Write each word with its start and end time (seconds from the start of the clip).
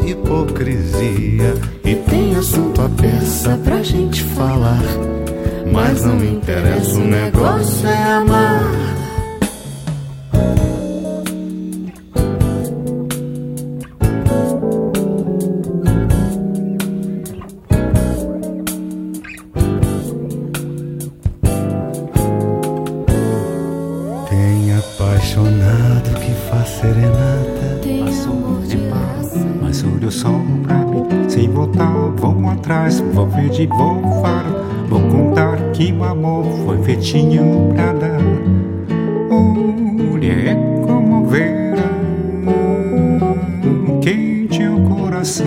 hipocrisia. 0.00 1.54
E 1.84 1.94
tem 1.94 2.34
assunto 2.36 2.80
a 2.80 2.88
peça 2.88 3.58
pra 3.64 3.82
gente 3.82 4.22
falar. 4.22 4.82
Mas 5.72 6.04
não 6.04 6.16
me 6.16 6.28
interessa, 6.28 6.98
o 6.98 7.06
negócio 7.06 7.88
é 7.88 8.02
amar. 8.12 8.41
Verde 33.52 33.66
vou 33.66 34.22
faro, 34.22 34.54
vou 34.88 35.00
contar 35.08 35.56
que 35.72 35.92
o 35.92 36.04
amor 36.04 36.44
foi 36.64 36.82
feitinho 36.82 37.72
pra 37.74 37.92
dar. 37.92 38.20
Olha, 39.30 40.32
é 40.32 40.54
como 40.86 41.26
verão, 41.26 41.82
quente 44.00 44.66
o 44.66 44.80
coração. 44.88 45.46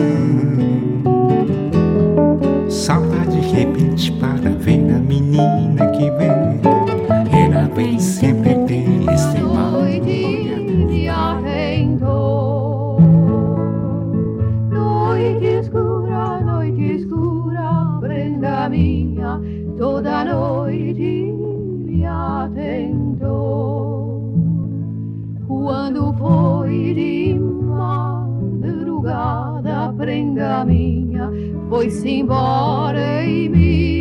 Saudade 2.70 3.40
de 3.40 3.48
repente 3.48 4.12
para 4.14 4.50
ver 4.52 4.82
a 4.94 5.00
menina 5.00 5.88
que 5.88 6.12
vem. 6.12 6.62
Ela 7.32 7.70
vem 7.76 8.00
sempre 8.00 8.56
desse 8.66 9.35
toda 19.78 20.26
noite 20.26 21.02
me 21.02 22.06
atentou. 22.06 23.36
Quando 25.48 26.14
foi 26.14 26.94
de 26.94 27.40
madrugada, 28.44 29.14
prenda 29.98 30.66
minha, 30.66 31.32
foi-se 31.70 32.10
embora 32.10 33.24
e 33.26 33.50
me 33.50 33.95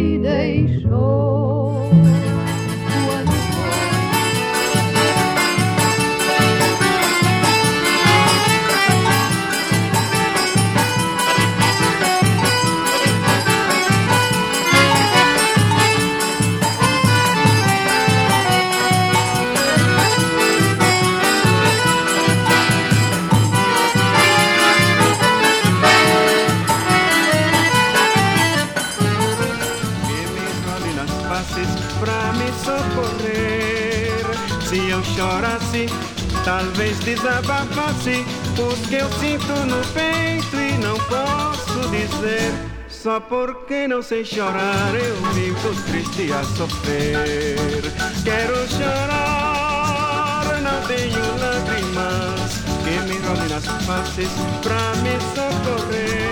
talvez 36.45 36.99
desabafasse 37.01 38.25
o 38.59 38.89
que 38.89 38.95
eu 38.97 39.09
sinto 39.15 39.53
no 39.67 39.83
peito 39.93 40.57
e 40.57 40.77
não 40.79 40.97
posso 41.07 41.81
dizer. 41.91 42.53
Só 42.89 43.21
porque 43.21 43.89
não 43.89 44.03
sei 44.03 44.25
chorar 44.25 44.95
eu 44.95 45.17
vivo 45.33 45.75
triste 45.91 46.33
a 46.33 46.45
sofrer. 46.57 47.83
Quero 48.23 48.55
chorar, 48.69 50.61
não 50.63 50.87
tenho 50.87 51.21
lágrimas 51.39 52.63
que 52.85 53.13
me 53.13 53.19
rolem 53.27 53.49
nas 53.49 53.67
faces 53.85 54.29
pra 54.63 54.95
me 55.03 55.19
socorrer. 55.35 56.24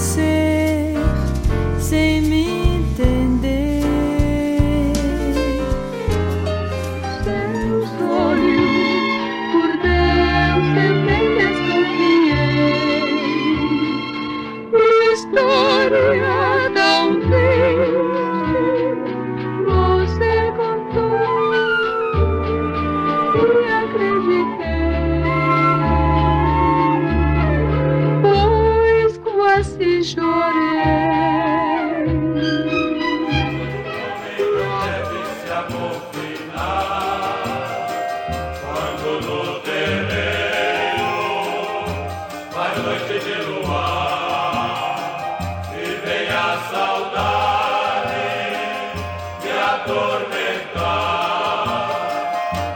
você 0.00 0.94
sem 1.78 2.22
me 2.22 2.76
entender. 2.78 3.82
Seus 7.22 7.90
olhos, 8.00 9.10
por 9.52 9.70
Deus, 9.82 10.64
também 10.74 11.24
desconfiei. 11.36 12.32
História 15.12 16.72
talvez. 16.74 17.39
atormentar. 49.80 50.80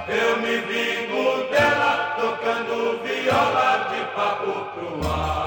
Eu 0.08 0.36
me 0.38 0.56
vingo 0.60 1.44
dela 1.50 2.16
tocando 2.18 3.00
viola 3.02 3.88
de 3.90 4.00
papo 4.14 4.52
pro 4.74 5.10
ar. 5.10 5.43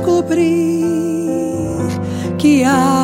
Descobrir 0.00 0.80
que 2.38 2.64
partir 2.64 2.99